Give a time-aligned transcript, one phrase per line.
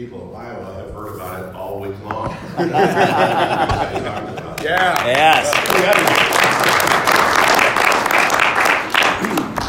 [0.00, 2.34] people of Iowa have heard about it all week long.
[4.60, 5.06] Yeah.
[5.06, 5.50] Yes.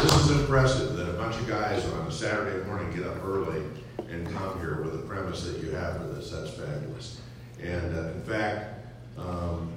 [0.02, 3.62] This is impressive that a bunch of guys on a Saturday morning get up early
[4.10, 6.30] and come here with the premise that you have for this.
[6.30, 7.22] That's fabulous.
[7.62, 8.86] And uh, in fact,
[9.16, 9.72] um,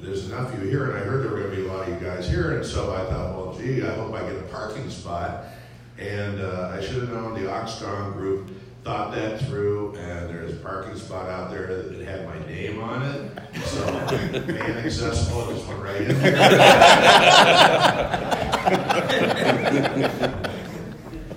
[0.00, 1.88] there's enough of you here, and I heard there were going to be a lot
[1.88, 4.42] of you guys here, and so I thought, well, gee, I hope I get a
[4.42, 5.46] parking spot.
[5.98, 8.48] And uh, I should have known the Oxstrong group
[8.84, 13.02] thought that through, and there's a parking spot out there that had my name on
[13.02, 13.30] it.
[13.64, 13.84] So,
[14.46, 16.36] man accessible, just went right in there.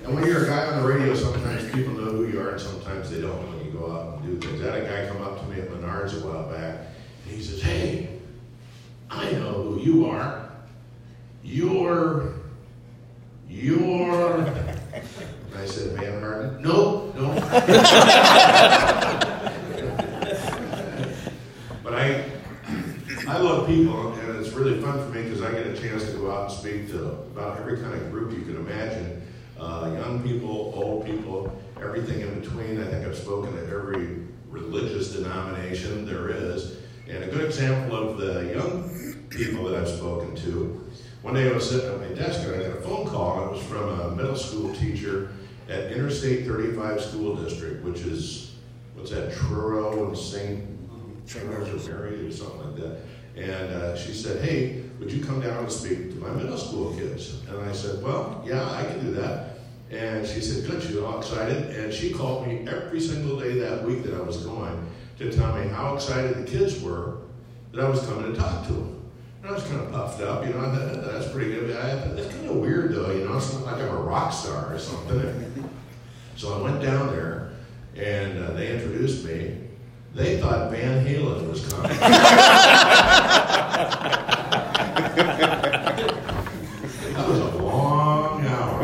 [0.04, 2.60] And when you're a guy on the radio, sometimes people know who you are, and
[2.60, 4.62] sometimes they don't when you go out and do things.
[4.62, 6.78] I had a guy come up to me at Menards a while back,
[7.24, 8.08] and he says, Hey,
[9.10, 10.48] I know who you are.
[11.42, 12.34] You're,
[13.48, 14.46] you're.
[15.56, 16.62] I said, Van Harden?
[16.62, 17.34] No, no.
[21.82, 22.24] but I,
[23.26, 26.12] I love people, and it's really fun for me because I get a chance to
[26.12, 29.22] go out and speak to about every kind of group you can imagine
[29.58, 32.82] uh, young people, old people, everything in between.
[32.82, 36.76] I think I've spoken to every religious denomination there is.
[37.08, 38.90] And a good example of the young
[39.30, 40.84] people that I've spoken to,
[41.22, 43.52] one day I was sitting at my desk and I got a phone call, it
[43.52, 45.30] was from a middle school teacher
[45.68, 48.54] at Interstate 35 School District, which is,
[48.94, 50.64] what's that, Truro and St.
[51.26, 52.98] Charles or Mary or something like that.
[53.36, 56.94] And uh, she said, Hey, would you come down and speak to my middle school
[56.94, 57.42] kids?
[57.48, 59.58] And I said, Well, yeah, I can do that.
[59.90, 61.76] And she said, Good, she was all excited.
[61.76, 65.54] And she called me every single day that week that I was going to tell
[65.56, 67.18] me how excited the kids were
[67.72, 69.10] that I was coming to talk to them.
[69.42, 71.76] And I was kind of puffed up, you know, I thought, that's pretty good.
[71.76, 74.74] I that's kind of weird, though, you know, it's not like I'm a rock star
[74.74, 75.45] or something.
[76.36, 77.50] So I went down there
[77.96, 79.56] and uh, they introduced me.
[80.14, 81.88] They thought Van Halen was coming.
[81.98, 82.12] that
[87.26, 88.82] was a long hour.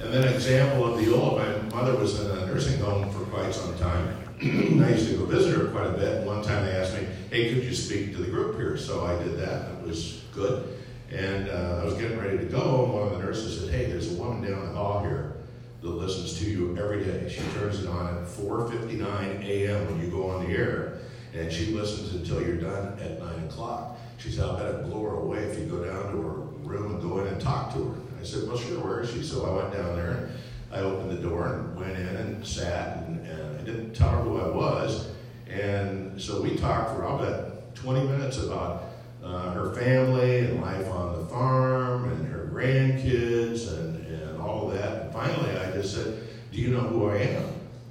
[0.00, 3.24] and then an example of the old, my mother was in a nursing home for
[3.30, 4.16] quite some time.
[4.40, 6.24] I used to go visit her quite a bit.
[6.24, 8.76] One time they asked me, hey, could you speak to the group here?
[8.76, 9.72] So I did that.
[9.72, 10.78] It was good.
[11.12, 13.84] And uh, I was getting ready to go, and one of the nurses said, hey,
[13.84, 15.34] there's a woman down the hall here
[15.82, 17.28] that listens to you every day.
[17.28, 19.86] She turns it on at 4.59 a.m.
[19.88, 21.00] when you go on the air,
[21.34, 23.98] and she listens until you're done at 9 o'clock.
[24.16, 26.32] She said, I'll bet it blow her away if you go down to her
[26.64, 27.94] room and go in and talk to her.
[28.18, 29.22] I said, well, sure, where is she?
[29.22, 30.32] So I went down there, and
[30.72, 34.22] I opened the door and went in and sat, and, and I didn't tell her
[34.22, 35.10] who I was.
[35.46, 38.91] And so we talked for, bet, 20 minutes about
[39.22, 44.78] uh, her family and life on the farm and her grandkids and, and all of
[44.78, 45.02] that.
[45.02, 46.18] And finally, I just said,
[46.50, 47.44] Do you know who I am?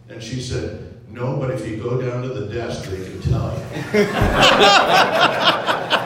[0.09, 3.53] And she said, No, but if you go down to the desk, they can tell
[3.55, 4.07] you.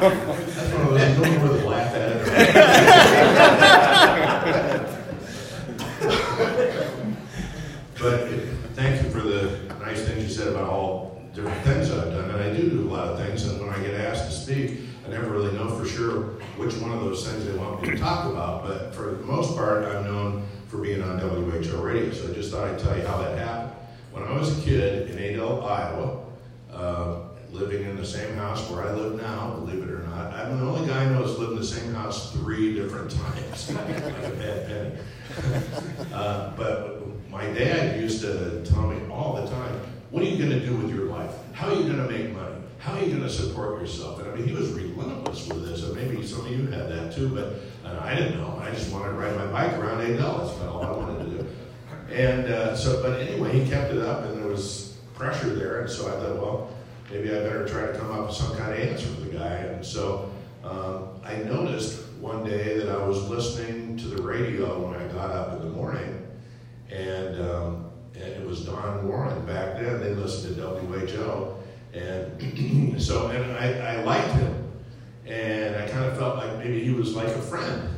[0.00, 2.18] That's one of those, you don't know where to laugh at it.
[8.00, 8.28] But
[8.74, 12.30] thank you for the nice things you said about all different things I've done.
[12.30, 14.80] And I do do a lot of things, and when I get asked to speak,
[15.04, 16.22] I never really know for sure
[16.56, 18.62] which one of those things they want me to talk about.
[18.64, 22.12] But for the most part, I'm known for being on WHO radio.
[22.12, 23.72] So I just thought I'd tell you how that happened.
[24.12, 26.24] When I was a kid in Adel, Iowa,
[26.72, 30.58] uh, living in the same house where I live now, believe it or not, I'm
[30.58, 33.72] the only guy I know that's lived in the same house three different times.
[33.74, 36.12] like a bad penny.
[36.12, 39.80] uh, but my dad used to tell me all the time,
[40.10, 41.32] what are you going to do with your life?
[41.52, 42.56] How are you going to make money?
[42.78, 44.20] How are you going to support yourself?
[44.20, 45.84] And I mean, he was relentless with this.
[45.84, 47.54] And maybe some of you had that too, but
[48.08, 48.58] I didn't know.
[48.62, 50.50] I just wanted to ride my bike around eight dollars.
[50.50, 51.46] That's all I wanted to do.
[52.10, 55.82] And uh, so, but anyway, he kept it up, and there was pressure there.
[55.82, 56.70] And so I thought, well,
[57.10, 59.56] maybe I better try to come up with some kind of answer for the guy.
[59.56, 60.30] And so
[60.64, 65.30] um, I noticed one day that I was listening to the radio when I got
[65.30, 66.26] up in the morning,
[66.90, 70.00] and, um, and it was Don Warren back then.
[70.00, 71.54] They listened to WHO,
[71.92, 74.57] and so and I, I liked him,
[75.28, 77.90] and I kind of felt like maybe he was like a friend.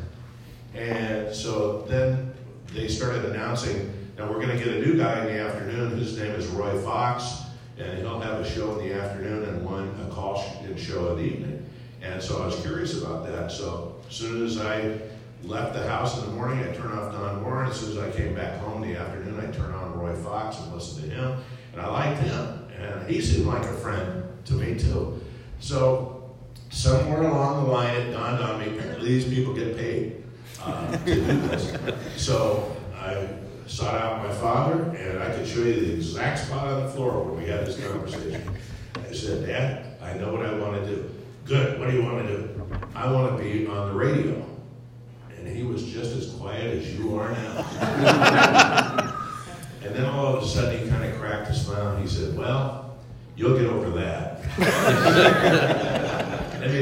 [0.75, 2.32] And so then
[2.73, 5.97] they started announcing, now we're going to get a new guy in the afternoon.
[5.99, 7.43] His name is Roy Fox,
[7.79, 10.44] and he'll have a show in the afternoon and one a call
[10.77, 11.67] show in the evening.
[12.03, 13.53] And so I was curious about that.
[13.53, 14.99] So as soon as I
[15.44, 17.71] left the house in the morning, I turned off Don Warren.
[17.71, 20.59] As soon as I came back home in the afternoon, I turned on Roy Fox
[20.59, 21.38] and listened to him.
[21.73, 22.67] And I liked him.
[22.79, 25.21] And he seemed like a friend to me, too.
[25.61, 26.19] So
[26.70, 30.22] somewhere along the line, it dawned on me, these people get paid
[30.62, 31.76] uh, to do this.
[32.17, 33.28] So I
[33.67, 37.25] sought out my father, and I could show you the exact spot on the floor
[37.25, 38.43] where we had this conversation.
[38.96, 41.11] I said, Dad, I know what I want to do.
[41.44, 42.62] Good, what do you want to do?
[42.94, 44.46] I want to be on the radio.
[45.37, 49.17] And he was just as quiet as you are now.
[49.82, 52.37] and then all of a sudden he kind of cracked a smile and he said,
[52.37, 52.99] Well,
[53.37, 55.87] you'll get over that.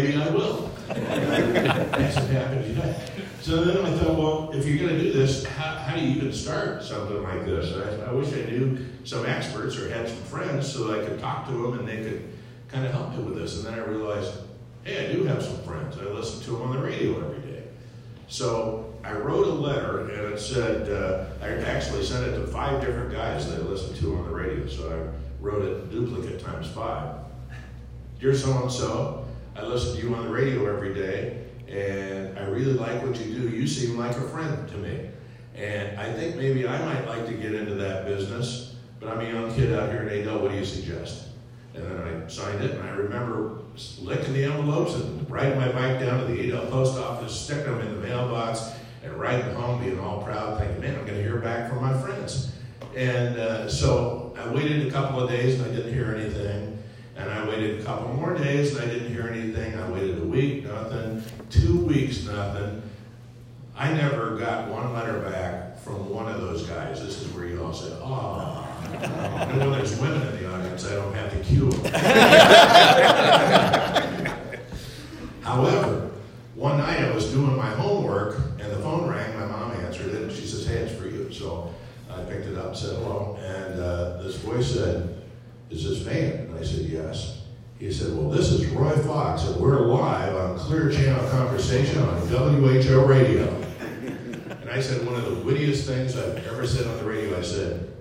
[0.03, 0.71] maybe I will.
[0.89, 2.95] That's what you know.
[3.41, 6.17] So then I thought, well, if you're going to do this, how, how do you
[6.17, 7.75] even start something like this?
[7.75, 11.19] I, I wish I knew some experts or had some friends so that I could
[11.19, 12.29] talk to them and they could
[12.69, 13.57] kind of help me with this.
[13.57, 14.35] And then I realized,
[14.85, 15.97] hey, I do have some friends.
[15.99, 17.65] I listen to them on the radio every day.
[18.29, 22.81] So I wrote a letter and it said, uh, I actually sent it to five
[22.81, 24.67] different guys that I listened to on the radio.
[24.67, 27.15] So I wrote it duplicate times five.
[28.21, 29.28] Dear so and so,
[29.59, 33.35] I listen to you on the radio every day and I really like what you
[33.35, 33.49] do.
[33.49, 35.11] You seem like a friend to me.
[35.55, 39.29] And I think maybe I might like to get into that business, but I'm a
[39.29, 40.39] young kid out here in Adel.
[40.39, 41.27] What do you suggest?
[41.75, 43.59] And then I signed it, and I remember
[44.01, 47.81] licking the envelopes and riding my bike down to the Adel post office, sticking them
[47.81, 48.71] in the mailbox,
[49.03, 52.01] and riding home being all proud, thinking, man, I'm going to hear back from my
[52.01, 52.53] friends.
[52.97, 56.68] And uh, so I waited a couple of days, and I didn't hear anything.
[57.29, 59.79] And I waited a couple more days, and I didn't hear anything.
[59.79, 61.23] I waited a week, nothing.
[61.51, 62.81] Two weeks, nothing.
[63.77, 67.05] I never got one letter back from one of those guys.
[67.05, 68.67] This is where you all said, oh.
[69.03, 71.93] And when there's women in the audience, I don't have to cue them.
[75.43, 76.11] However,
[76.55, 79.39] one night I was doing my homework and the phone rang.
[79.39, 81.31] My mom answered it and she says, Hey, it's for you.
[81.31, 81.75] So
[82.11, 85.23] I picked it up, said hello, and uh, this voice said,
[85.69, 86.38] Is this Van?
[86.59, 87.43] I said, Yes.
[87.79, 92.27] He said, Well, this is Roy Fox, and we're live on Clear Channel Conversation on
[92.27, 93.47] WHO Radio.
[94.51, 97.43] And I said, One of the wittiest things I've ever said on the radio, I
[97.43, 97.93] said,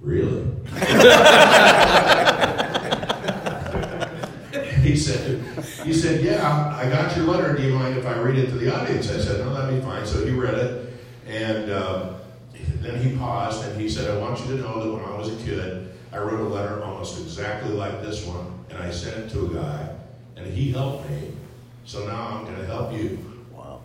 [0.00, 0.44] Really?
[4.82, 5.40] he said,
[5.84, 7.56] he said, yeah, I got your letter.
[7.56, 9.08] Do you mind if I read it to the audience?
[9.10, 10.04] I said, no, that'd be fine.
[10.04, 10.92] So he read it,
[11.26, 12.16] and um,
[12.80, 15.32] then he paused and he said, I want you to know that when I was
[15.32, 19.30] a kid, I wrote a letter almost exactly like this one, and I sent it
[19.30, 19.88] to a guy,
[20.36, 21.32] and he helped me.
[21.84, 23.18] So now I'm going to help you.
[23.50, 23.80] Wow.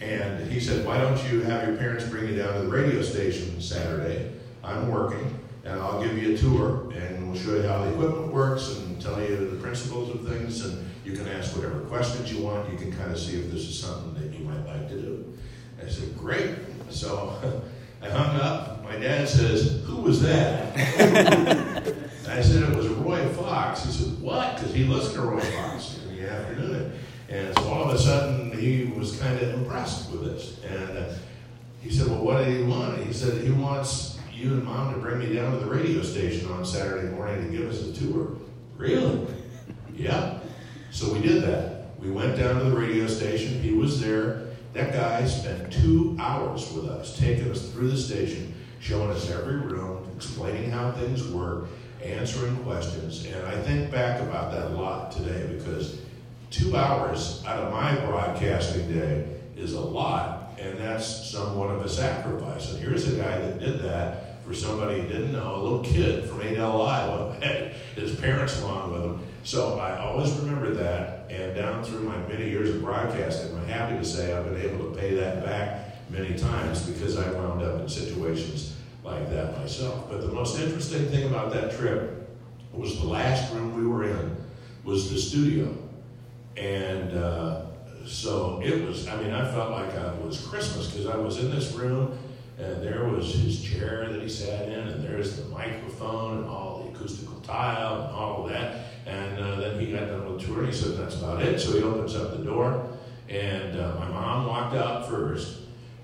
[0.00, 3.02] And he said, why don't you have your parents bring you down to the radio
[3.02, 4.32] station Saturday?
[4.64, 8.32] I'm working, and I'll give you a tour, and we'll show you how the equipment
[8.32, 12.42] works and tell you the principles of things, and you can ask whatever questions you
[12.42, 12.72] want.
[12.72, 15.38] You can kind of see if this is something that you might like to do.
[15.84, 16.56] I said, great.
[16.88, 17.62] So
[18.02, 18.84] I hung up.
[18.84, 20.76] My dad says, who was that?
[22.28, 23.84] I said, it was Roy Fox.
[23.84, 24.56] He said, what?
[24.56, 26.92] Because he listened to Roy Fox in the afternoon.
[27.28, 30.62] And so all of a sudden, he was kind of impressed with this.
[30.64, 31.12] And uh,
[31.80, 33.04] he said, well, what did he want?
[33.04, 36.50] He said, he wants you and mom to bring me down to the radio station
[36.52, 38.36] on Saturday morning to give us a tour.
[38.76, 39.26] Really?
[39.96, 40.38] yeah.
[40.90, 41.86] So we did that.
[41.98, 43.60] We went down to the radio station.
[43.60, 44.47] He was there.
[44.78, 49.56] That guy spent two hours with us, taking us through the station, showing us every
[49.56, 51.66] room, explaining how things work,
[52.00, 53.26] answering questions.
[53.26, 55.98] And I think back about that a lot today because
[56.50, 61.88] two hours out of my broadcasting day is a lot, and that's somewhat of a
[61.88, 62.72] sacrifice.
[62.72, 66.30] And here's a guy that did that for somebody he didn't know, a little kid
[66.30, 69.27] from Adel, Iowa, had his parents along with him.
[69.48, 73.96] So I always remember that, and down through my many years of broadcasting, I'm happy
[73.96, 77.80] to say I've been able to pay that back many times because I wound up
[77.80, 80.10] in situations like that myself.
[80.10, 82.28] But the most interesting thing about that trip
[82.74, 84.36] was the last room we were in
[84.84, 85.74] was the studio.
[86.58, 87.68] And uh,
[88.04, 91.50] so it was, I mean, I felt like it was Christmas because I was in
[91.50, 92.18] this room
[92.58, 96.82] and there was his chair that he sat in, and there's the microphone and all
[96.82, 98.87] the acoustical tile and all of that.
[99.08, 101.58] And uh, then he got done with the tour and he said, That's about it.
[101.58, 102.86] So he opens up the door,
[103.28, 105.60] and uh, my mom walked out first,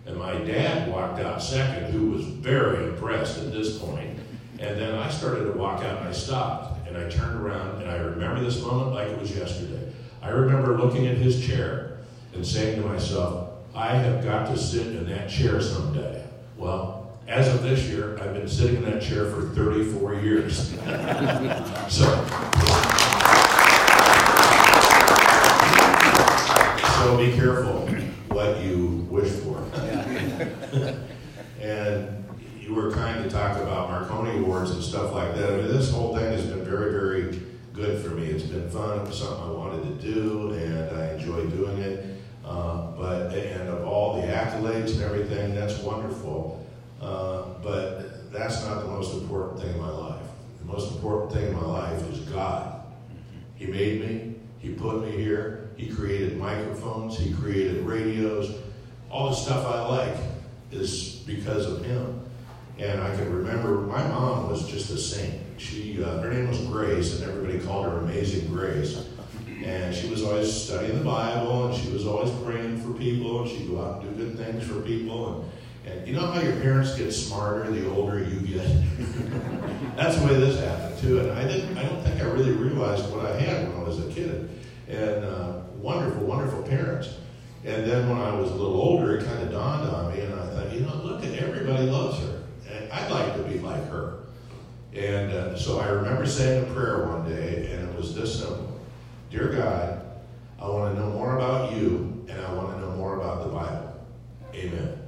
[0.07, 4.19] and my dad walked out second, who was very impressed at this point.
[4.59, 7.91] And then I started to walk out and I stopped and I turned around and
[7.91, 9.93] I remember this moment like it was yesterday.
[10.23, 11.99] I remember looking at his chair
[12.35, 16.25] and saying to myself, I have got to sit in that chair someday.
[16.57, 16.94] Well,
[17.27, 20.69] as of this year, I've been sitting in that chair for 34 years.
[21.89, 22.05] so,
[27.17, 27.89] be careful
[28.29, 29.59] what you wish for.
[31.61, 32.25] and
[32.61, 35.53] you were kind to talk about Marconi Awards and stuff like that.
[35.53, 37.41] I mean, this whole thing has been very, very
[37.73, 38.27] good for me.
[38.27, 39.01] It's been fun.
[39.01, 40.85] It was something I wanted to do, and
[45.85, 46.67] wonderful.
[47.01, 50.27] Uh, but that's not the most important thing in my life.
[50.61, 52.83] The most important thing in my life is God.
[53.57, 58.55] He made me, He put me here, He created microphones, He created radios.
[59.11, 60.17] All the stuff I like
[60.71, 62.21] is because of Him.
[62.79, 65.41] And I can remember my mom was just a saint.
[65.59, 69.07] She, uh, her name was Grace, and everybody called her Amazing Grace.
[69.65, 73.51] And she was always studying the Bible, and she was always praying for people, and
[73.51, 75.49] she'd go out and do good things for people.
[75.85, 78.67] And, and you know how your parents get smarter the older you get?
[79.97, 81.21] That's the way this happened too.
[81.21, 84.01] And I didn't, I don't think I really realized what I had when I was
[84.01, 84.51] a kid.
[84.89, 87.15] And uh, wonderful, wonderful parents.
[87.65, 90.35] And then when I was a little older, it kind of dawned on me, and
[90.35, 92.43] I thought, you know, look at everybody loves her.
[92.71, 94.21] And I'd like to be like her.
[94.95, 98.81] And uh, so I remember saying a prayer one day, and it was this simple
[99.31, 100.03] Dear God,
[100.61, 103.51] I want to know more about you, and I want to know more about the
[103.51, 104.07] Bible.
[104.55, 104.99] Amen.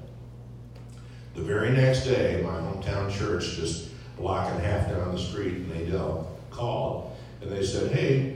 [1.35, 5.21] The very next day, my hometown church, just a block and a half down the
[5.21, 8.36] street in Adel, called, and they said, Hey,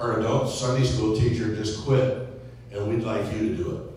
[0.00, 2.28] our adult Sunday school teacher just quit,
[2.72, 3.90] and we'd like you to do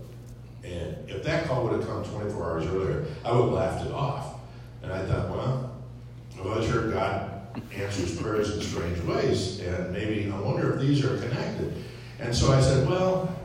[0.64, 0.72] it.
[0.72, 3.92] And if that call would have come 24 hours earlier, I would have laughed it
[3.92, 4.36] off.
[4.84, 5.72] And I thought, well,
[6.40, 7.32] I was sure God
[7.76, 11.74] answers prayers in strange ways, and maybe I wonder if these are connected.
[12.20, 13.36] And so I said, Well,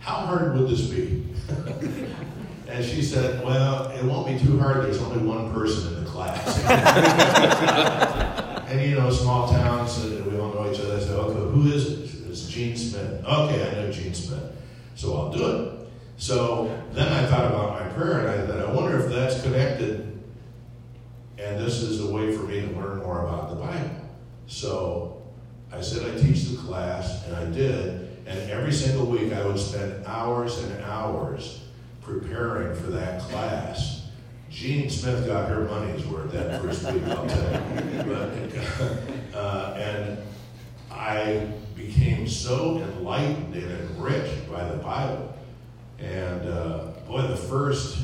[0.00, 1.24] how hard would this be?
[2.68, 4.84] and she said, Well, it won't be too hard.
[4.84, 6.64] There's only one person in the class.
[8.68, 9.92] and you know, small towns,
[11.50, 12.30] who is it?
[12.30, 13.24] It's Gene Smith.
[13.24, 14.52] Okay, I know Gene Smith.
[14.94, 15.88] So I'll do it.
[16.16, 20.10] So then I thought about my prayer, and I thought, I wonder if that's connected
[21.42, 24.08] and this is a way for me to learn more about the Bible.
[24.46, 25.22] So
[25.72, 28.08] I said I teach the class, and I did.
[28.26, 31.64] And every single week I would spend hours and hours
[32.02, 34.08] preparing for that class.
[34.50, 37.60] Jean Smith got her money's worth that first week, I'll tell you.
[38.10, 40.18] But, uh, and
[41.00, 45.34] I became so enlightened and enriched by the Bible.
[45.98, 47.98] And uh, boy, the first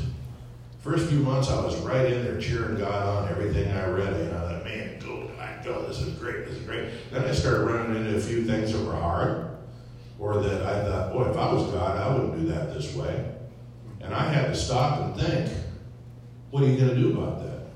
[0.86, 4.36] First few months, I was right in there cheering God on everything I read, and
[4.36, 7.10] I thought, man, go, I go, this is great, this is great.
[7.10, 9.48] Then I started running into a few things that were hard,
[10.20, 13.34] or that I thought, boy, if I was God, I wouldn't do that this way.
[14.00, 15.52] And I had to stop and think,
[16.52, 17.66] what are you going to do about that?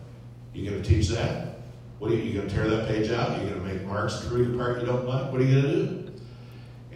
[0.55, 1.50] You going to teach that?
[2.01, 3.29] What are you, you going to tear that page out?
[3.29, 5.31] Are you going to make marks to read the part you don't like?
[5.31, 6.13] What are you going to do?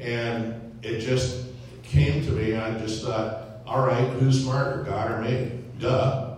[0.00, 1.44] And it just
[1.82, 2.56] came to me.
[2.56, 5.61] I just thought, all right, who's smarter, God or me?
[5.78, 6.37] Duh.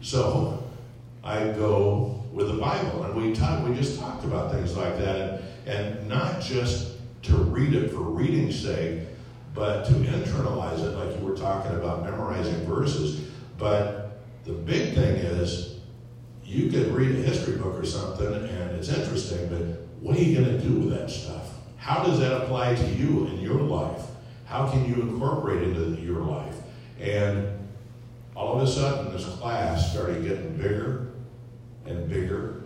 [0.00, 0.64] So
[1.22, 5.42] I go with the Bible, and we talk, we just talked about things like that,
[5.66, 9.02] and, and not just to read it for reading's sake,
[9.54, 13.28] but to internalize it, like you were talking about memorizing verses.
[13.58, 15.71] But the big thing is,
[16.52, 19.62] you can read a history book or something, and it's interesting, but
[20.02, 21.48] what are you going to do with that stuff?
[21.78, 24.02] How does that apply to you in your life?
[24.44, 26.54] How can you incorporate it into your life?
[27.00, 27.58] And
[28.36, 31.12] all of a sudden, this class started getting bigger
[31.86, 32.64] and bigger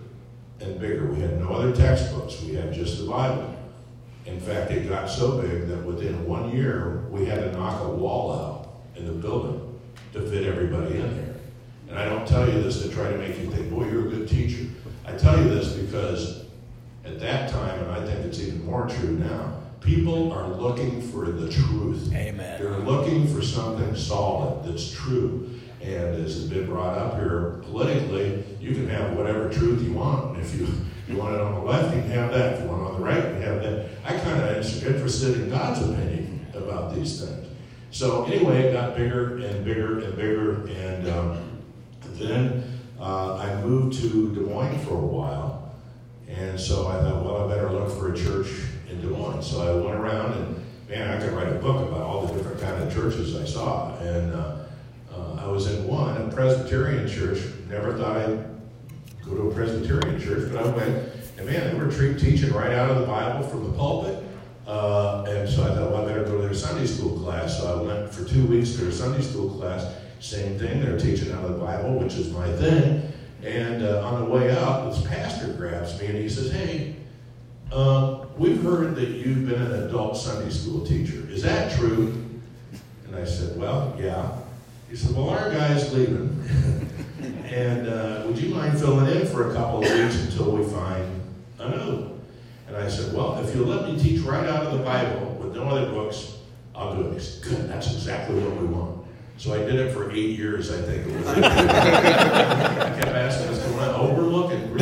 [0.58, 1.06] and bigger.
[1.06, 3.54] We had no other textbooks, we had just the Bible.
[4.24, 7.88] In fact, it got so big that within one year, we had to knock a
[7.88, 9.78] wall out in the building
[10.12, 11.35] to fit everybody in there.
[12.26, 14.10] And I don't tell you this to try to make you think, boy, you're a
[14.10, 14.66] good teacher.
[15.04, 16.44] I tell you this because
[17.04, 21.26] at that time, and I think it's even more true now, people are looking for
[21.26, 22.12] the truth.
[22.12, 22.60] Amen.
[22.60, 25.50] They're looking for something solid that's true.
[25.80, 30.36] And as has been brought up here, politically, you can have whatever truth you want.
[30.36, 30.66] And if you,
[31.08, 32.54] you want it on the left, you can have that.
[32.54, 33.88] If you want it on the right, you can have that.
[34.04, 37.46] I kind of am interested in God's opinion about these things.
[37.92, 40.66] So anyway, it got bigger and bigger and bigger.
[40.66, 41.45] And um,
[42.18, 45.74] then uh, I moved to Des Moines for a while.
[46.28, 48.48] And so I thought, well, I better look for a church
[48.90, 49.42] in Des Moines.
[49.42, 52.60] So I went around and, man, I could write a book about all the different
[52.60, 53.96] kind of churches I saw.
[53.98, 54.56] And uh,
[55.14, 57.40] uh, I was in one, a Presbyterian church.
[57.68, 58.44] Never thought I'd
[59.24, 62.90] go to a Presbyterian church, but I went, and man, they were teaching right out
[62.90, 64.22] of the Bible from the pulpit.
[64.66, 67.58] Uh, and so I thought, well, I better go to their Sunday school class.
[67.60, 69.94] So I went for two weeks to their Sunday school class.
[70.20, 73.12] Same thing, they're teaching out of the Bible, which is my thing.
[73.42, 76.96] And uh, on the way out, this pastor grabs me and he says, Hey,
[77.72, 81.28] um, we've heard that you've been an adult Sunday school teacher.
[81.30, 82.24] Is that true?
[83.06, 84.32] And I said, Well, yeah.
[84.88, 86.42] He said, Well, our guy's leaving.
[87.44, 91.20] and uh, would you mind filling in for a couple of weeks until we find
[91.58, 92.08] another
[92.66, 95.54] And I said, Well, if you'll let me teach right out of the Bible with
[95.54, 96.38] no other books,
[96.74, 97.14] I'll do it.
[97.14, 98.95] He said, Good, that's exactly what we want.
[99.38, 101.26] So I did it for eight years, I think it was.
[101.36, 101.40] I
[102.98, 103.94] kept asking, what's going on?
[103.94, 104.70] Oh, we're looking.
[104.72, 104.78] We're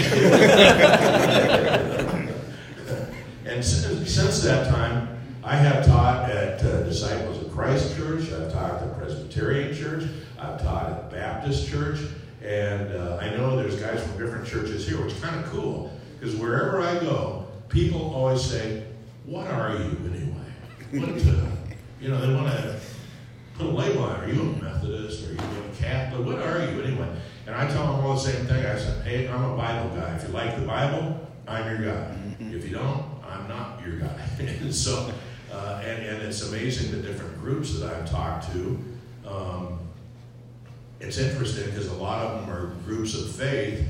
[3.47, 5.09] and since, since that time,
[5.43, 10.05] I have taught at uh, Disciples of Christ Church, I've taught at the Presbyterian Church,
[10.39, 11.99] I've taught at Baptist Church,
[12.43, 15.93] and uh, I know there's guys from different churches here, which is kind of cool,
[16.19, 18.85] because wherever I go, people always say,
[19.27, 20.45] What are you anyway?
[20.93, 21.47] What, uh,
[22.01, 22.81] you know, they want to
[23.55, 24.29] put a label on it.
[24.29, 25.29] Are you a Methodist?
[25.29, 26.27] Are you a Catholic?
[26.27, 27.09] What are you anyway?
[27.47, 28.65] And I tell them all the same thing.
[28.65, 30.17] I said, Hey, I'm a Bible guy.
[30.17, 32.17] If you like the Bible, I'm your guy.
[32.41, 34.17] If you don't, I'm not your guy.
[34.39, 35.13] and so,
[35.53, 38.79] uh, and, and it's amazing the different groups that I've talked to.
[39.27, 39.79] Um,
[41.01, 43.87] it's interesting because a lot of them are groups of faith,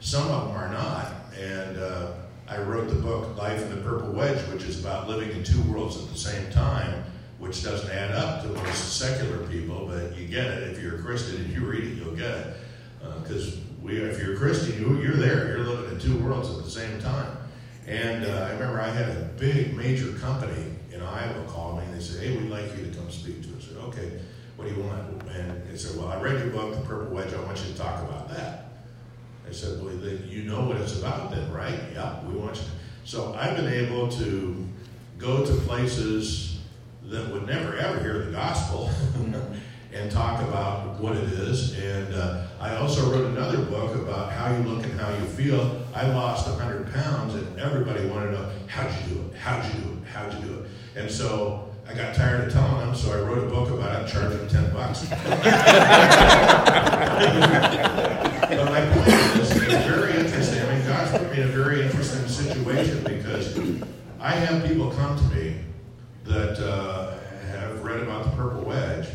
[0.00, 1.12] some of them are not.
[1.38, 2.12] And uh,
[2.48, 5.60] I wrote the book Life in the Purple Wedge, which is about living in two
[5.62, 7.04] worlds at the same time,
[7.42, 10.70] which doesn't add up to most secular people, but you get it.
[10.70, 12.56] If you're a Christian and you read it, you'll get it.
[13.20, 15.48] Because uh, we, if you're a Christian, you, you're there.
[15.48, 17.36] You're living in two worlds at the same time.
[17.88, 21.92] And uh, I remember I had a big major company in Iowa call me and
[21.92, 23.64] they said, hey, we'd like you to come speak to us.
[23.64, 24.20] I said, okay,
[24.54, 25.28] what do you want?
[25.32, 27.34] And they said, well, I read your book, The Purple Wedge.
[27.34, 28.66] I want you to talk about that.
[29.48, 31.80] I said, well, then you know what it's about then, right?
[31.92, 32.62] Yeah, we want you.
[33.04, 34.64] So I've been able to
[35.18, 36.51] go to places
[37.12, 38.90] that would never ever hear the gospel
[39.92, 41.78] and talk about what it is.
[41.78, 45.84] And uh, I also wrote another book about how you look and how you feel.
[45.94, 49.34] I lost 100 pounds, and everybody wanted to know, how'd you do it?
[49.36, 50.08] How'd you do it?
[50.08, 50.70] How'd you do it?
[50.96, 54.10] And so I got tired of telling them, so I wrote a book about it,
[54.10, 55.04] charging them 10 bucks.
[55.10, 55.20] but
[58.70, 60.62] my point is, it's very interesting.
[60.62, 63.54] I mean, God's put me in a very interesting situation because
[64.18, 65.56] I have people come to me
[66.24, 67.01] that uh,
[68.02, 69.08] about the Purple Wedge,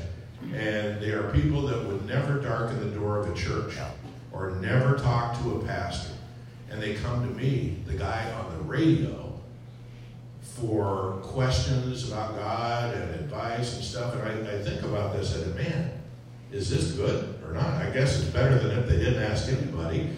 [0.54, 3.76] and they are people that would never darken the door of a church
[4.32, 6.14] or never talk to a pastor.
[6.70, 9.34] And they come to me, the guy on the radio,
[10.42, 14.16] for questions about God and advice and stuff.
[14.16, 15.92] And I, I think about this and man,
[16.52, 17.66] is this good or not?
[17.76, 20.10] I guess it's better than if they didn't ask anybody.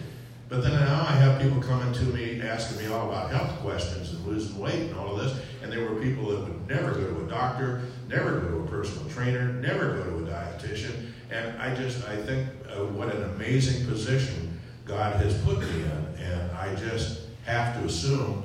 [0.50, 4.10] But then now I have people coming to me asking me all about health questions
[4.10, 5.40] and losing weight and all of this.
[5.62, 8.66] And there were people that would never go to a doctor, never go to a
[8.66, 11.12] personal trainer, never go to a dietitian.
[11.30, 16.06] And I just, I think uh, what an amazing position God has put me in.
[16.18, 18.42] And I just have to assume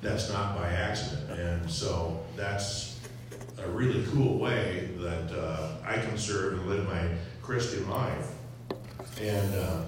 [0.00, 1.40] that's not by accident.
[1.40, 3.00] And so that's
[3.60, 7.08] a really cool way that uh, I can serve and live my
[7.42, 8.30] Christian life.
[9.20, 9.82] And uh,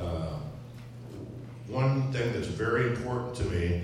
[0.00, 0.38] uh,
[1.68, 3.82] one thing that's very important to me,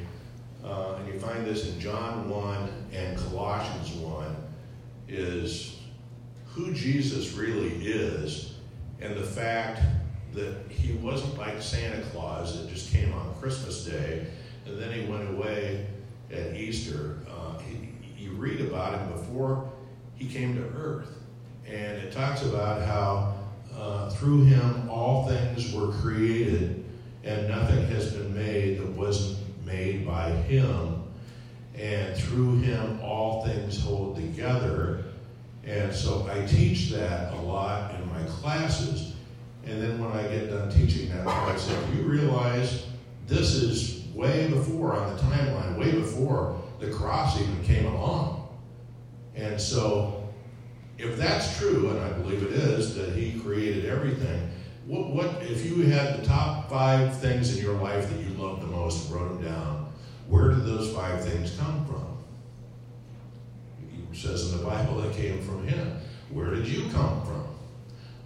[0.64, 4.37] uh, and you find this in John 1 and Colossians 1,
[5.09, 5.81] is
[6.47, 8.55] who Jesus really is
[9.01, 9.81] and the fact
[10.33, 14.27] that he wasn't like Santa Claus that just came on Christmas Day
[14.66, 15.87] and then he went away
[16.33, 17.18] at Easter.
[17.29, 19.70] Uh, he, you read about him before
[20.14, 21.11] he came to earth.
[21.66, 23.35] And it talks about how
[23.77, 26.84] uh, through him all things were created,
[27.25, 31.03] and nothing has been made that wasn't made by him.
[31.75, 35.05] And through him all things hold together.
[35.65, 39.15] And so I teach that a lot in my classes.
[39.65, 42.87] And then when I get done teaching that, I say, you realize
[43.27, 48.49] this is way before on the timeline, way before the cross even came along.
[49.35, 50.29] And so,
[50.99, 54.51] if that's true, and I believe it is, that He created everything,
[54.87, 58.61] what, what if you had the top five things in your life that you love
[58.61, 59.92] the most wrote them down?
[60.29, 62.18] Where did those five things come from?
[64.12, 65.99] It says in the Bible that came from Him.
[66.31, 67.47] Where did you come from?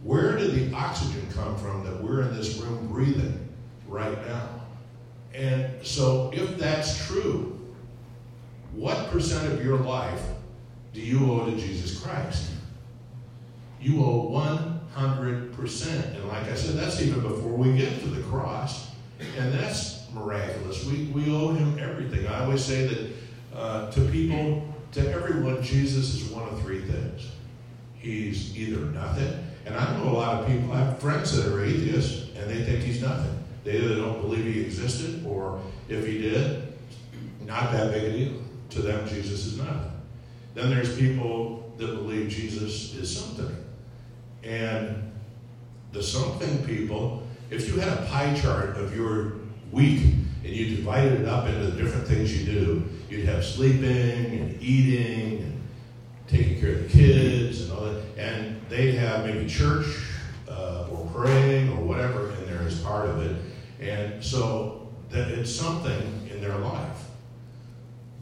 [0.03, 3.49] Where did the oxygen come from that we're in this room breathing
[3.87, 4.49] right now?
[5.35, 7.59] And so, if that's true,
[8.73, 10.23] what percent of your life
[10.93, 12.51] do you owe to Jesus Christ?
[13.81, 14.29] You owe
[14.97, 16.15] 100%.
[16.15, 18.91] And like I said, that's even before we get to the cross.
[19.37, 20.85] And that's miraculous.
[20.85, 22.27] We, we owe him everything.
[22.27, 23.13] I always say that
[23.55, 27.29] uh, to people, to everyone, Jesus is one of three things.
[27.97, 31.65] He's either nothing, and I know a lot of people, I have friends that are
[31.65, 33.37] atheists, and they think he's nothing.
[33.65, 36.73] They either don't believe he existed, or if he did,
[37.45, 38.43] not that big a deal.
[38.71, 39.91] To them, Jesus is nothing.
[40.55, 43.55] Then there's people that believe Jesus is something.
[44.43, 45.13] And
[45.93, 49.35] the something people, if you had a pie chart of your
[49.73, 50.03] week
[50.45, 54.63] and you divided it up into the different things you do, you'd have sleeping and
[54.63, 55.63] eating and
[56.27, 58.03] taking care of the kids and all that.
[58.17, 59.87] And they have maybe church
[60.49, 63.37] uh, or praying or whatever in there as part of it.
[63.81, 67.08] And so that it's something in their life.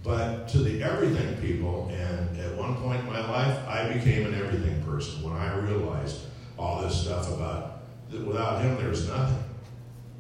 [0.07, 4.35] But to the everything people, and at one point in my life, I became an
[4.35, 6.21] everything person when I realized
[6.57, 9.43] all this stuff about that without him there's nothing.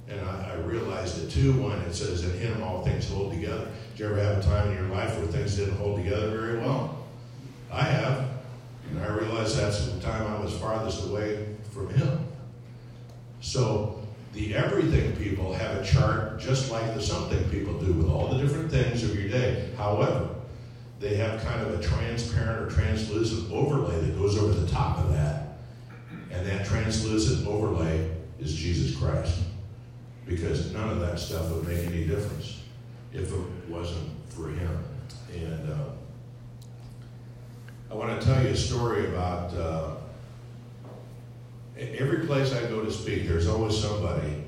[0.08, 3.68] And I, I, realized it too when it says, in him all things hold together.
[3.92, 6.58] Did you ever have a time in your life where things didn't hold together very
[6.58, 7.06] well?
[7.72, 8.28] I have.
[8.90, 12.26] And I realized that's the time I was farthest away from him.
[13.40, 13.95] So
[14.36, 18.38] the everything people have a chart just like the something people do with all the
[18.38, 19.70] different things of your day.
[19.78, 20.28] However,
[21.00, 25.12] they have kind of a transparent or translucent overlay that goes over the top of
[25.14, 25.58] that.
[26.30, 29.40] And that translucent overlay is Jesus Christ.
[30.26, 32.60] Because none of that stuff would make any difference
[33.14, 34.84] if it wasn't for him.
[35.32, 35.84] And uh,
[37.90, 39.95] I want to tell you a story about uh,
[41.76, 44.44] every place I go to speak, there's always somebody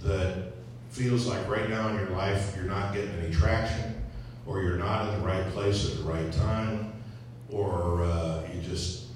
[0.00, 0.52] that
[0.90, 4.02] feels like right now in your life you're not getting any traction,
[4.46, 6.92] or you're not in the right place at the right time,
[7.50, 9.06] or uh, you just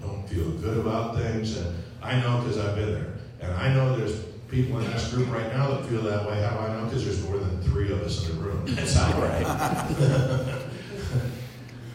[0.00, 1.56] don't feel good about things.
[1.56, 3.14] And I know because I've been there.
[3.40, 6.40] And I know there's people in this group right now that feel that way.
[6.42, 6.84] How do I know?
[6.84, 8.64] Because there's more than three of us in the room.
[8.66, 9.44] That's not right.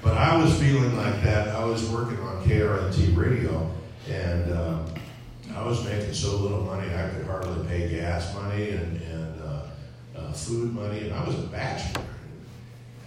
[0.03, 1.49] but I was feeling like that.
[1.49, 3.71] I was working on KRNT radio
[4.09, 4.79] and uh,
[5.55, 9.61] I was making so little money I could hardly pay gas money and, and uh,
[10.17, 12.03] uh, food money, and I was a bachelor.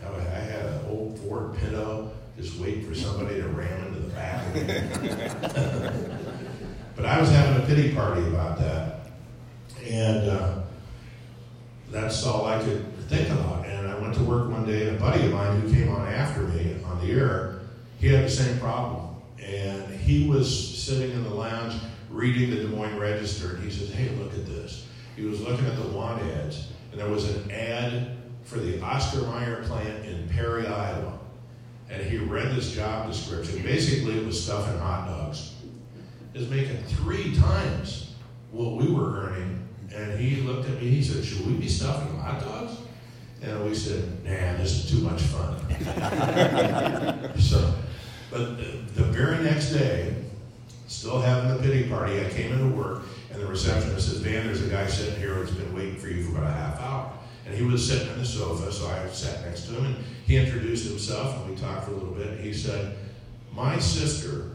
[0.05, 4.09] I, I had an old Ford Pinto, just waiting for somebody to ram into the
[4.09, 4.43] back
[6.97, 9.07] but I was having a pity party about that,
[9.85, 10.61] and uh,
[11.91, 13.67] that's all I could think about.
[13.67, 16.07] And I went to work one day, and a buddy of mine who came on
[16.09, 17.61] after me on the air,
[17.99, 19.12] he had the same problem,
[19.45, 21.75] and he was sitting in the lounge
[22.11, 24.87] reading the Des Moines Register, and he says, Hey, look at this.
[25.17, 29.23] He was looking at the want ads, and there was an ad for the Oscar
[29.23, 31.19] Mayer plant in Perry, Iowa.
[31.91, 33.63] And he read this job description.
[33.63, 35.55] Basically, it was stuffing hot dogs.
[36.35, 38.15] Was making three times
[38.51, 39.69] what we were earning.
[39.95, 42.79] And he looked at me, he said, Should we be stuffing hot dogs?
[43.43, 45.59] And we said, Nah, this is too much fun.
[47.39, 47.75] so,
[48.33, 48.57] but
[48.95, 50.15] the, very next day,
[50.93, 52.21] Still having the pity party.
[52.21, 55.51] I came into work, and the receptionist says, Van, there's a guy sitting here who's
[55.51, 57.13] been waiting for you for about a half hour.
[57.47, 60.37] And he was sitting on the sofa, so I sat next to him, and he
[60.37, 62.41] introduced himself, and we talked for a little bit.
[62.41, 62.95] He said,
[63.53, 64.51] My sister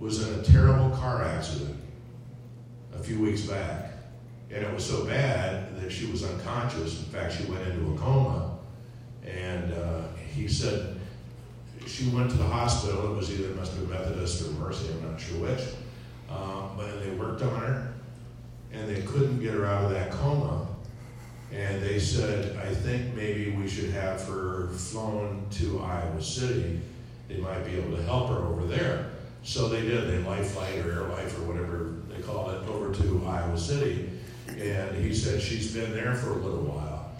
[0.00, 1.76] was in a terrible car accident
[2.98, 3.92] a few weeks back.
[4.50, 6.98] And it was so bad that she was unconscious.
[6.98, 8.58] In fact, she went into a coma.
[9.24, 10.97] And uh, he said,
[11.88, 13.12] she went to the hospital.
[13.12, 15.60] It was either must been Methodist or Mercy, I'm not sure which.
[16.30, 17.92] Um, but they worked on her,
[18.72, 20.66] and they couldn't get her out of that coma.
[21.50, 26.80] And they said, I think maybe we should have her flown to Iowa City.
[27.28, 29.10] They might be able to help her over there.
[29.42, 30.10] So they did.
[30.10, 34.10] They life flight or air life or whatever they call it over to Iowa City.
[34.48, 37.12] And he said she's been there for a little while.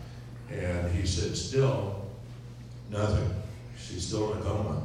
[0.51, 2.07] And he said, still,
[2.91, 3.38] nothing.
[3.81, 4.83] She's still in a coma.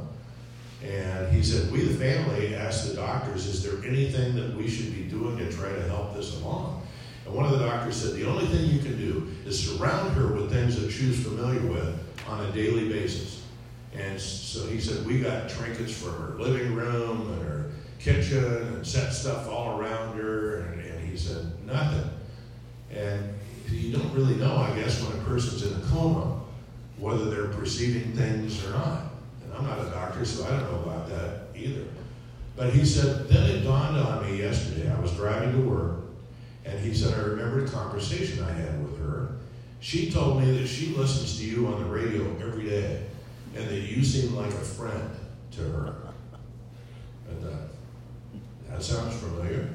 [0.82, 4.94] And he said, We, the family, asked the doctors, Is there anything that we should
[4.94, 6.86] be doing to try to help this along?
[7.24, 10.28] And one of the doctors said, The only thing you can do is surround her
[10.34, 13.42] with things that she's familiar with on a daily basis.
[13.94, 18.86] And so he said, We got trinkets for her living room and her kitchen and
[18.86, 20.60] set stuff all around her.
[20.60, 22.10] And, and he said, Nothing.
[22.90, 23.34] And
[23.70, 26.33] you don't really know, I guess, when a person's in a coma
[27.04, 29.02] whether they're perceiving things or not.
[29.42, 31.84] And I'm not a doctor, so I don't know about that either.
[32.56, 34.90] But he said, then it dawned on me yesterday.
[34.90, 35.96] I was driving to work,
[36.64, 39.36] and he said, I remember a conversation I had with her.
[39.80, 43.02] She told me that she listens to you on the radio every day,
[43.54, 45.10] and that you seem like a friend
[45.52, 45.94] to her.
[47.28, 48.40] And uh,
[48.70, 49.68] that sounds familiar.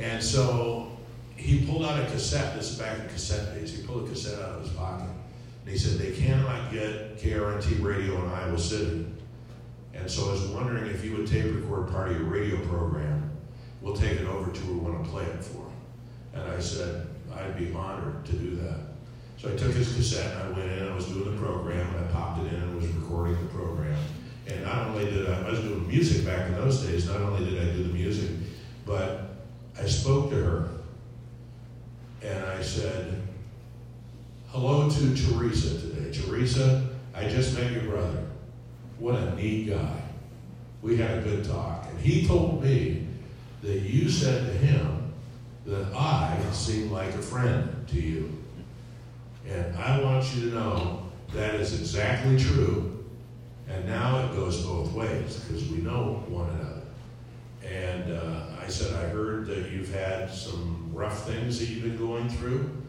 [0.00, 0.98] and so
[1.36, 2.56] he pulled out a cassette.
[2.56, 3.76] This is back in cassette days.
[3.76, 5.06] He pulled a cassette out of his pocket.
[5.66, 9.04] And he said, they cannot get KRNT radio in Iowa City.
[9.94, 13.32] And so I was wondering if you would tape record part of your radio program.
[13.80, 15.66] We'll take it over to we want to play it for.
[16.34, 18.78] And I said, I'd be honored to do that.
[19.38, 21.94] So I took his cassette and I went in and I was doing the program
[21.96, 23.98] and I popped it in and was recording the program.
[24.46, 27.44] And not only did I, I was doing music back in those days, not only
[27.44, 28.30] did I do the music,
[28.84, 29.34] but
[29.76, 30.68] I spoke to her
[32.22, 33.20] and I said,
[34.58, 36.10] Hello to Teresa today.
[36.10, 38.24] Teresa, I just met your brother.
[38.98, 40.00] What a neat guy.
[40.80, 41.86] we had a good talk.
[41.90, 43.06] And he told me
[43.62, 45.12] that you said to him
[45.66, 48.32] that I seem like a friend to you.
[49.46, 51.02] And I want you to know
[51.34, 53.04] that is exactly true.
[53.68, 56.80] And now it goes both ways because we know one another.
[57.62, 61.98] And uh, I said, I heard that you've had some rough things that you've been
[61.98, 62.84] going through.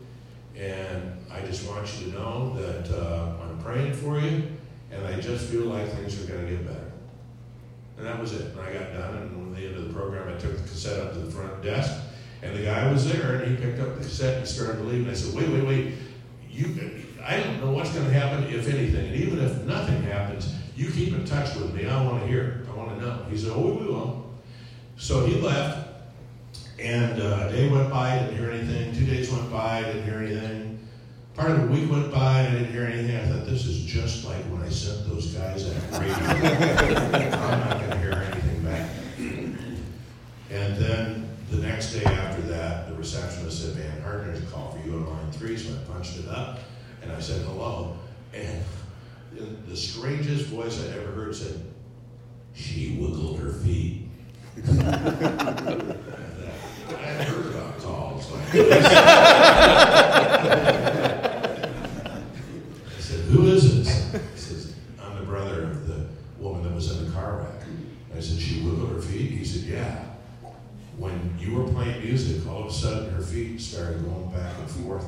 [0.57, 4.43] And I just want you to know that uh, I'm praying for you.
[4.91, 6.91] And I just feel like things are going to get better.
[7.97, 8.51] And that was it.
[8.51, 9.17] And I got done.
[9.17, 11.61] And at the end of the program, I took the cassette up to the front
[11.61, 12.01] desk.
[12.41, 13.35] And the guy was there.
[13.35, 15.01] And he picked up the cassette and started to leave.
[15.01, 15.93] And I said, wait, wait, wait.
[16.49, 19.07] You, I don't know what's going to happen, if anything.
[19.07, 21.87] And even if nothing happens, you keep in touch with me.
[21.87, 22.65] I want to hear.
[22.71, 23.25] I want to know.
[23.29, 24.31] He said, oh, we will.
[24.95, 25.86] So he left,
[26.79, 28.93] and uh, a day went by, I didn't hear anything.
[28.93, 30.79] Two days went by, I didn't hear anything.
[31.35, 33.15] Part of a week went by, I didn't hear anything.
[33.15, 36.15] I thought, this is just like when I sent those guys that radio.
[37.37, 38.89] I'm not going to hear anything back.
[40.49, 44.95] And then the next day after that, the receptionist said, Van Hartner's call for you
[44.95, 46.59] on line three, so I punched it up,
[47.01, 47.97] and I said, hello.
[48.33, 48.63] And
[49.67, 51.61] the strangest voice I ever heard said,
[52.53, 54.07] she wiggled her feet.
[56.89, 58.36] I heard about calls like this.
[58.49, 58.59] I
[62.99, 64.11] said, Who is this?
[64.13, 66.05] He says, I'm the brother of the
[66.39, 67.67] woman that was in the car wreck.
[68.15, 69.31] I said, She wiggled her feet?
[69.31, 70.03] He said, Yeah.
[70.97, 74.69] When you were playing music, all of a sudden her feet started going back and
[74.69, 75.05] forth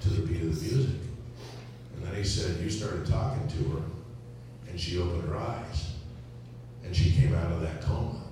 [0.00, 0.96] to the beat of the music.
[1.94, 3.82] And then he said, You started talking to her,
[4.68, 5.92] and she opened her eyes,
[6.84, 8.22] and she came out of that coma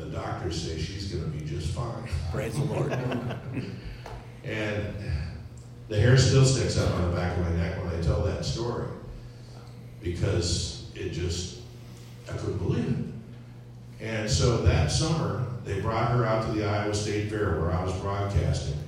[0.00, 2.08] and the doctors say she's going to be just fine.
[2.32, 2.90] Praise the Lord.
[4.48, 4.94] and
[5.88, 8.44] the hair still sticks up on the back of my neck when I tell that
[8.44, 8.88] story
[10.02, 11.60] because it just,
[12.28, 14.04] I couldn't believe it.
[14.04, 17.82] And so that summer, they brought her out to the Iowa State Fair where I
[17.82, 18.78] was broadcasting.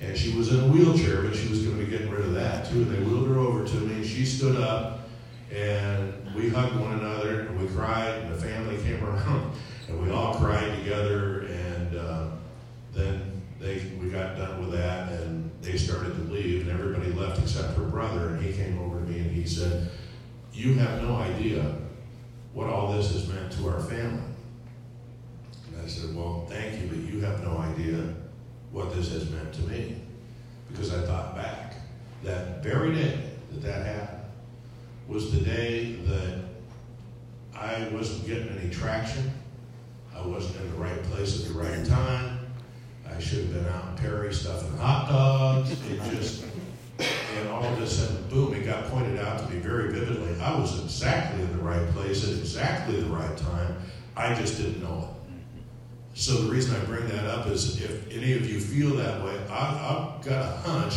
[0.00, 2.34] And she was in a wheelchair, but she was going to be getting rid of
[2.34, 2.82] that too.
[2.82, 5.08] And they wheeled her over to me, and she stood up,
[5.52, 9.54] and we hugged one another, and we cried, and the family came around
[9.88, 11.40] and we all cried together.
[11.40, 12.26] And uh,
[12.92, 17.40] then they we got done with that, and they started to leave, and everybody left
[17.54, 18.30] except her brother.
[18.30, 19.90] And he came over to me and he said,
[20.52, 21.76] "You have no idea
[22.52, 24.22] what all this has meant to our family."
[25.68, 28.14] And I said, "Well, thank you, but you have no idea
[28.72, 29.96] what this has meant to me."
[30.68, 31.76] Because I thought back
[32.24, 33.20] that very day
[33.52, 34.22] that that happened
[35.06, 36.38] was the day that
[37.54, 39.30] I wasn't getting any traction
[40.16, 42.38] I wasn't in the right place at the right time.
[43.06, 45.72] I should have been out in Perry stuffing hot dogs.
[45.72, 46.44] It just,
[47.36, 50.40] and all of a sudden, boom, it got pointed out to me very vividly.
[50.40, 53.76] I was exactly in the right place at exactly the right time.
[54.16, 56.18] I just didn't know it.
[56.18, 59.36] So the reason I bring that up is if any of you feel that way,
[59.50, 60.94] I, I've got a hunch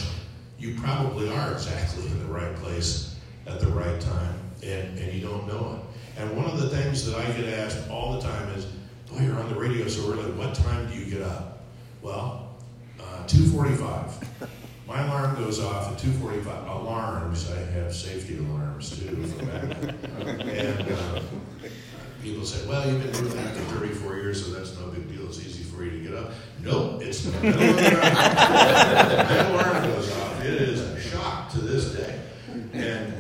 [0.60, 5.22] you probably are exactly in the right place at the right time, and, and you
[5.22, 6.22] don't know it.
[6.22, 8.66] And one of the things that I get asked all the time is,
[9.10, 10.32] boy, you're on the radio so early.
[10.32, 11.64] What time do you get up?
[12.02, 12.56] Well,
[13.00, 14.50] uh, 2.45.
[14.88, 16.70] My alarm goes off at 2.45.
[16.70, 19.24] Alarms, I have safety alarms too
[20.22, 21.22] and uh,
[22.24, 25.28] people say, well, you've been doing that for 34 years, so that's no big deal.
[25.28, 26.32] It's easy for you to get up.
[26.64, 27.56] Nope, it's the night.
[29.30, 30.42] My alarm goes off.
[30.42, 32.20] It is a shock to this day.
[32.74, 33.14] And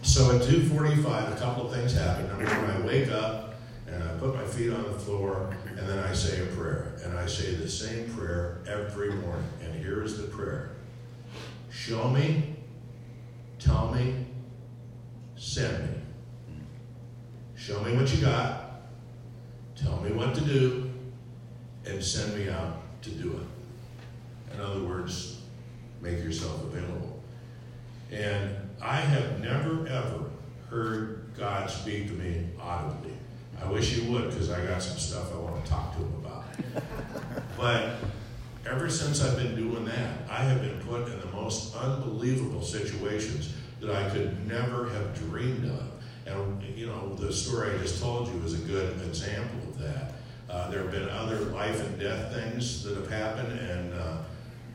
[0.00, 2.26] so at 2.45, a couple of things happen.
[2.28, 3.54] Number one, I wake up,
[3.86, 6.94] and I put my feet on the floor, and then I say a prayer.
[7.04, 9.44] And I say the same prayer every morning.
[9.62, 10.70] And here is the prayer
[11.84, 12.44] Show me,
[13.58, 14.24] tell me,
[15.34, 15.94] send me.
[17.56, 18.82] Show me what you got,
[19.74, 20.92] tell me what to do,
[21.84, 24.54] and send me out to do it.
[24.54, 25.40] In other words,
[26.00, 27.20] make yourself available.
[28.12, 30.30] And I have never, ever
[30.70, 33.14] heard God speak to me audibly.
[33.60, 36.14] I wish you would, because I got some stuff I want to talk to him
[36.24, 36.44] about.
[37.56, 37.96] but
[38.66, 43.52] ever since I've been doing that, I have been put in the most unbelievable situations
[43.80, 45.88] that I could never have dreamed of.
[46.26, 50.12] And, you know, the story I just told you is a good example of that.
[50.48, 54.18] Uh, there have been other life and death things that have happened, and uh,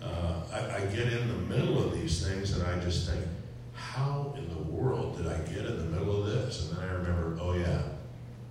[0.04, 3.24] uh, I, I get in the middle of these things and I just think,
[3.74, 6.70] how in the world did I get in the middle of this?
[6.70, 7.82] And then I remember, oh yeah,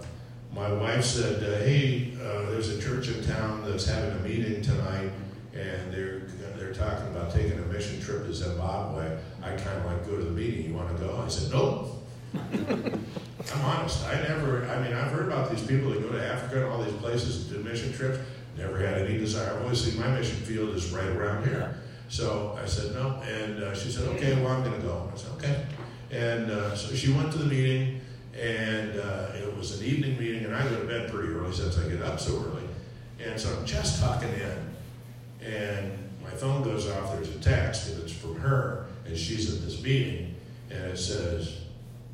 [0.53, 4.61] my wife said, uh, hey, uh, there's a church in town that's having a meeting
[4.61, 5.13] tonight,
[5.55, 6.23] and they're,
[6.57, 10.25] they're talking about taking a mission trip to Zimbabwe, I kind of like go to
[10.25, 10.65] the meeting.
[10.65, 11.23] You want to go?
[11.25, 11.93] I said, nope.
[12.35, 14.05] I'm honest.
[14.07, 16.83] I never, I mean, I've heard about these people that go to Africa and all
[16.83, 18.19] these places and do mission trips.
[18.59, 19.75] Never had any desire.
[19.75, 21.77] Seen my mission field is right around here.
[22.09, 23.21] So I said, no.
[23.23, 25.09] And uh, she said, okay, well, I'm going to go.
[25.13, 25.67] I said, okay.
[26.11, 28.01] And uh, so she went to the meeting,
[28.35, 31.79] and uh, it was an evening meeting, and I go to bed pretty early since
[31.79, 32.63] I get up so early.
[33.25, 34.77] And so I'm just talking in,
[35.47, 37.13] and my phone goes off.
[37.13, 40.35] There's a text, and it's from her, and she's at this meeting,
[40.71, 41.61] and it says,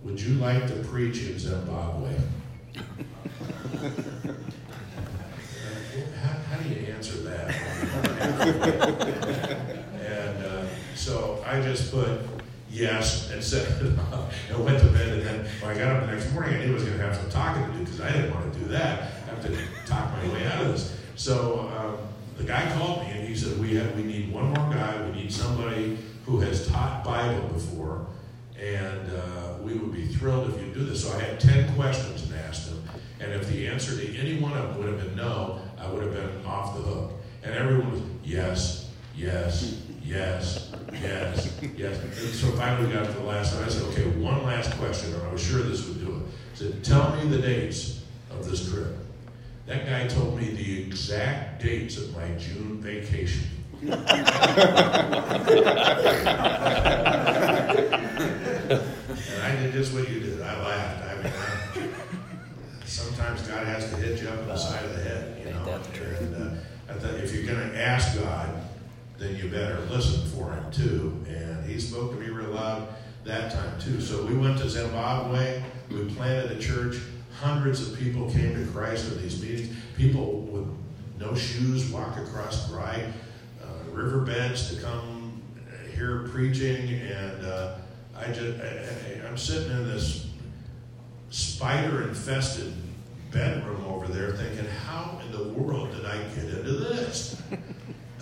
[0.04, 2.16] Would you like to preach in Zimbabwe?
[6.22, 7.54] how, how do you answer that?
[9.94, 12.31] and uh, so I just put
[12.72, 13.68] yes and said
[14.50, 15.08] and went to bed.
[15.08, 17.04] And then when I got up the next morning, I knew I was going to
[17.04, 19.12] have some talking to do because I didn't want to do that.
[19.26, 19.56] I have to
[19.86, 20.98] talk my way out of this.
[21.14, 21.98] So um,
[22.38, 25.06] the guy called me and he said, "We have we need one more guy.
[25.10, 28.06] We need somebody who has taught Bible before."
[28.58, 31.04] And uh, we would be thrilled if you do this.
[31.04, 32.80] So I had 10 questions and asked him.
[33.18, 36.02] And if the answer to any one of them would have been no, I would
[36.04, 37.12] have been off the hook.
[37.42, 41.98] And everyone was yes, yes, yes, yes, yes.
[42.02, 43.64] And so finally got to the last one.
[43.64, 46.22] I said, okay, one last question, and I was sure this would do it.
[46.22, 48.96] I said, tell me the dates of this trip.
[49.66, 53.48] That guy told me the exact dates of my June vacation.
[53.82, 53.92] and
[59.42, 60.40] I did just what you did.
[60.40, 61.04] I laughed.
[61.04, 65.02] I mean, I, sometimes God has to hit you up on the side of the
[65.02, 65.80] head, you know.
[66.20, 66.50] And uh,
[66.88, 68.61] I thought if you're going to ask God,
[69.22, 71.24] then you better listen for Him too.
[71.28, 72.88] And He spoke to me real loud
[73.24, 74.00] that time too.
[74.00, 75.62] So we went to Zimbabwe.
[75.90, 76.96] We planted a church.
[77.38, 79.76] Hundreds of people came to Christ in these meetings.
[79.96, 80.66] People with
[81.18, 83.12] no shoes walk across dry
[83.62, 85.40] uh, riverbeds to come
[85.94, 87.76] hear preaching, and uh,
[88.16, 90.26] I just I, am sitting in this
[91.30, 92.72] spider-infested
[93.30, 97.40] bedroom over there, thinking, how in the world did I get into this?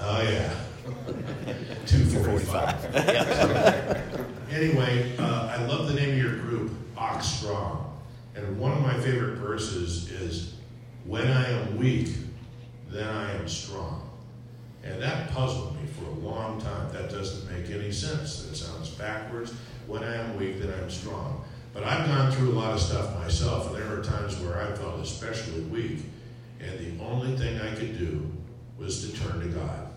[0.00, 0.54] Oh yeah,
[1.86, 2.94] two forty-five.
[4.50, 7.86] anyway, uh, I love the name of your group, Ox Strong.
[8.34, 10.54] And one of my favorite verses is,
[11.04, 12.08] When I am weak,
[12.88, 14.08] then I am strong.
[14.82, 16.92] And that puzzled me for a long time.
[16.92, 18.46] That doesn't make any sense.
[18.50, 19.52] It sounds backwards.
[19.86, 21.44] When I am weak, then I'm strong.
[21.74, 24.72] But I've gone through a lot of stuff myself, and there were times where I
[24.74, 26.00] felt especially weak.
[26.60, 28.30] And the only thing I could do
[28.78, 29.89] was to turn to God,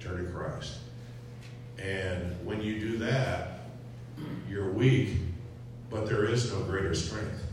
[0.00, 0.78] turn to Christ.
[1.78, 3.60] And when you do that,
[4.48, 5.10] you're weak,
[5.90, 7.44] but there is no greater strength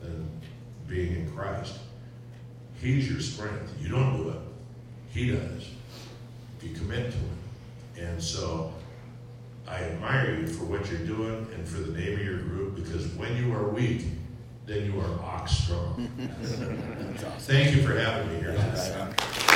[0.00, 0.28] than
[0.86, 1.78] being in Christ.
[2.80, 3.74] He's your strength.
[3.80, 4.38] You don't do it.
[5.10, 5.68] He does.
[6.58, 8.04] If you commit to it.
[8.04, 8.72] And so
[9.66, 13.08] I admire you for what you're doing and for the name of your group because
[13.14, 14.04] when you are weak,
[14.66, 16.08] then you are ox strong.
[16.42, 16.76] awesome.
[17.38, 19.46] Thank you for having me here.